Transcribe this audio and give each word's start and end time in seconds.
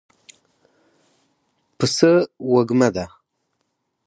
پسه 1.77 2.11
وږمه 2.51 2.89
ده. 2.95 3.05